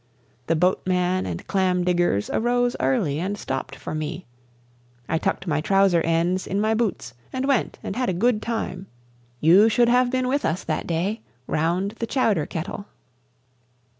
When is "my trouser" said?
5.45-6.01